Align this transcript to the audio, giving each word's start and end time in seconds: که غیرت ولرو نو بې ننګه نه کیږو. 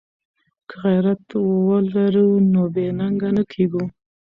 که 0.69 0.75
غیرت 0.83 1.25
ولرو 1.75 2.29
نو 2.53 2.63
بې 2.73 2.87
ننګه 2.99 3.29
نه 3.37 3.43
کیږو. 3.51 3.83